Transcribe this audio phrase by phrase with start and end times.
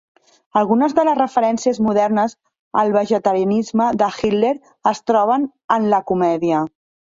[0.61, 2.33] Algunes de les referències modernes
[2.83, 4.53] al vegetarianisme de Hitler
[4.95, 5.49] es troben
[5.81, 6.69] en la comèdia.